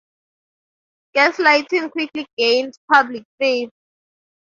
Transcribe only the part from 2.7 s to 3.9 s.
public favor.